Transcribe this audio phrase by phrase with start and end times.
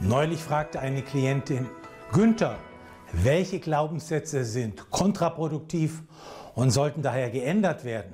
[0.00, 1.66] Neulich fragte eine Klientin,
[2.12, 2.56] Günther,
[3.12, 6.02] welche Glaubenssätze sind kontraproduktiv
[6.54, 8.12] und sollten daher geändert werden?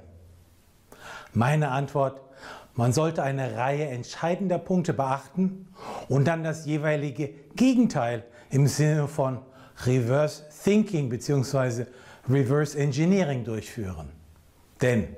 [1.32, 2.20] Meine Antwort,
[2.74, 5.68] man sollte eine Reihe entscheidender Punkte beachten
[6.08, 9.38] und dann das jeweilige Gegenteil im Sinne von
[9.84, 11.86] Reverse Thinking bzw.
[12.28, 14.10] Reverse Engineering durchführen.
[14.80, 15.16] Denn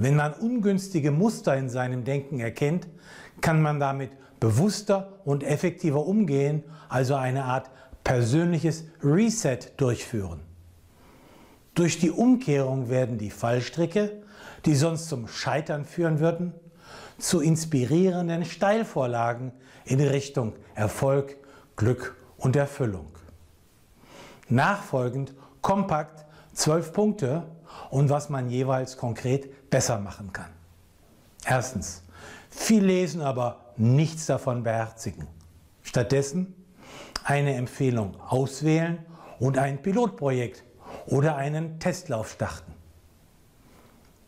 [0.00, 2.88] wenn man ungünstige Muster in seinem Denken erkennt,
[3.42, 4.10] kann man damit
[4.40, 7.70] bewusster und effektiver umgehen, also eine Art
[8.02, 10.40] persönliches Reset durchführen.
[11.74, 14.22] Durch die Umkehrung werden die Fallstricke,
[14.64, 16.54] die sonst zum Scheitern führen würden,
[17.18, 19.52] zu inspirierenden Steilvorlagen
[19.84, 21.36] in Richtung Erfolg,
[21.76, 23.08] Glück und Erfüllung.
[24.48, 26.24] Nachfolgend kompakt
[26.54, 27.44] zwölf Punkte
[27.90, 30.50] und was man jeweils konkret besser machen kann.
[31.44, 32.02] Erstens,
[32.50, 35.26] viel lesen, aber nichts davon beherzigen.
[35.82, 36.54] Stattdessen
[37.24, 38.98] eine Empfehlung auswählen
[39.38, 40.64] und ein Pilotprojekt
[41.06, 42.74] oder einen Testlauf starten.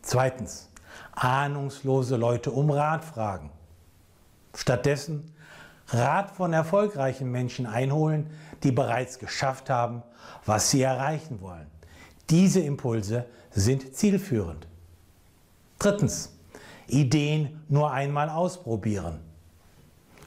[0.01, 0.69] Zweitens,
[1.11, 3.51] ahnungslose Leute um Rat fragen.
[4.55, 5.33] Stattdessen
[5.89, 8.29] Rat von erfolgreichen Menschen einholen,
[8.63, 10.03] die bereits geschafft haben,
[10.45, 11.67] was sie erreichen wollen.
[12.29, 14.67] Diese Impulse sind zielführend.
[15.83, 16.31] Drittens,
[16.87, 19.19] Ideen nur einmal ausprobieren.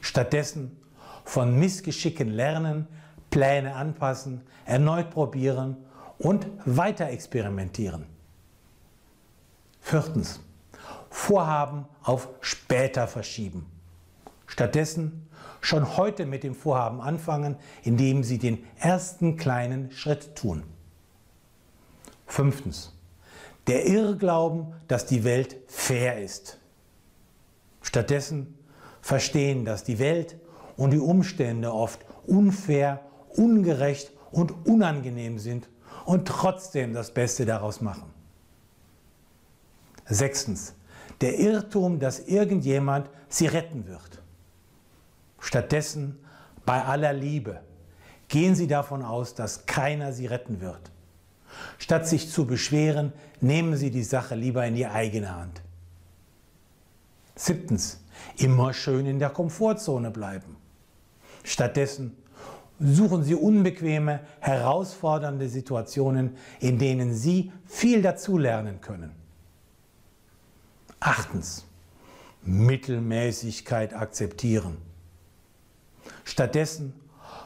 [0.01, 0.77] Stattdessen
[1.25, 2.87] von Missgeschicken lernen,
[3.31, 5.77] Pläne anpassen, erneut probieren
[6.19, 8.05] und weiter experimentieren.
[9.81, 10.41] Viertens,
[11.09, 13.65] Vorhaben auf später verschieben.
[14.45, 15.27] Stattdessen
[15.59, 20.61] schon heute mit dem Vorhaben anfangen, indem Sie den ersten kleinen Schritt tun.
[22.27, 22.93] Fünftens.
[23.67, 26.57] Der Irrglauben, dass die Welt fair ist.
[27.81, 28.57] Stattdessen
[29.01, 30.37] verstehen, dass die Welt
[30.77, 35.69] und die Umstände oft unfair, ungerecht und unangenehm sind
[36.05, 38.13] und trotzdem das Beste daraus machen.
[40.05, 40.73] Sechstens.
[41.21, 44.21] Der Irrtum, dass irgendjemand sie retten wird.
[45.39, 46.19] Stattdessen,
[46.65, 47.61] bei aller Liebe,
[48.27, 50.91] gehen Sie davon aus, dass keiner Sie retten wird.
[51.77, 55.61] Statt sich zu beschweren, nehmen Sie die Sache lieber in die eigene Hand.
[57.35, 58.03] Siebtens,
[58.37, 60.57] immer schön in der Komfortzone bleiben.
[61.43, 62.17] Stattdessen
[62.79, 69.11] suchen Sie unbequeme, herausfordernde Situationen, in denen Sie viel dazulernen können.
[70.99, 71.65] Achtens,
[72.43, 74.77] Mittelmäßigkeit akzeptieren.
[76.23, 76.93] Stattdessen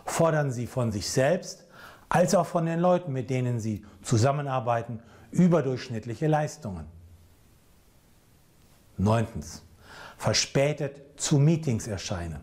[0.05, 1.65] fordern Sie von sich selbst
[2.11, 4.99] als auch von den Leuten, mit denen Sie zusammenarbeiten,
[5.31, 6.85] überdurchschnittliche Leistungen.
[8.97, 9.63] Neuntens,
[10.17, 12.41] verspätet zu Meetings erscheinen.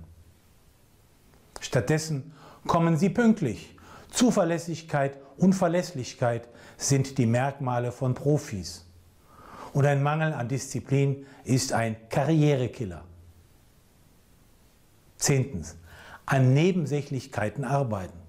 [1.61, 2.33] Stattdessen
[2.67, 3.77] kommen Sie pünktlich.
[4.11, 8.87] Zuverlässigkeit und Verlässlichkeit sind die Merkmale von Profis.
[9.75, 13.05] Und ein Mangel an Disziplin ist ein Karrierekiller.
[15.19, 15.77] Zehntens,
[16.25, 18.28] an Nebensächlichkeiten arbeiten.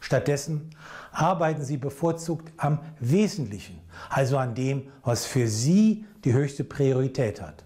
[0.00, 0.70] Stattdessen
[1.12, 7.64] arbeiten Sie bevorzugt am Wesentlichen, also an dem, was für Sie die höchste Priorität hat.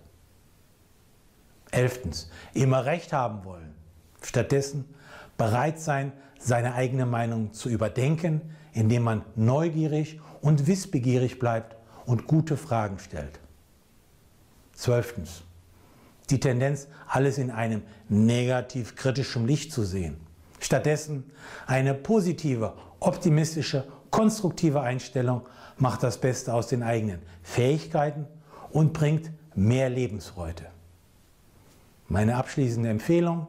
[1.71, 3.75] Elftens, immer Recht haben wollen.
[4.23, 4.85] Stattdessen
[5.37, 8.41] bereit sein, seine eigene Meinung zu überdenken,
[8.73, 11.77] indem man neugierig und wissbegierig bleibt
[12.07, 13.39] und gute Fragen stellt.
[14.73, 15.43] Zwölftens,
[16.31, 20.17] die Tendenz, alles in einem negativ kritischen Licht zu sehen.
[20.61, 21.33] Stattdessen
[21.67, 25.43] eine positive, optimistische, konstruktive Einstellung
[25.79, 28.27] macht das Beste aus den eigenen Fähigkeiten
[28.71, 30.67] und bringt mehr Lebensfreude.
[32.09, 33.47] Meine abschließende Empfehlung,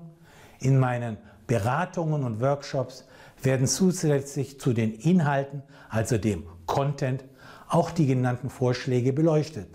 [0.59, 1.17] in meinen
[1.47, 3.05] Beratungen und Workshops
[3.41, 7.25] werden zusätzlich zu den Inhalten, also dem Content,
[7.67, 9.67] auch die genannten Vorschläge beleuchtet,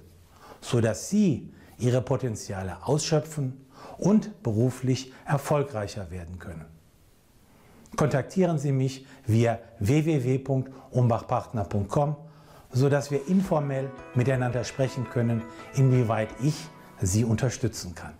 [0.61, 3.67] sodass Sie ihre Potenziale ausschöpfen
[3.99, 6.76] und beruflich erfolgreicher werden können.
[7.97, 12.17] Kontaktieren Sie mich via www.umbachpartner.com,
[12.71, 15.43] sodass wir informell miteinander sprechen können,
[15.75, 16.55] inwieweit ich
[17.01, 18.13] Sie unterstützen kann.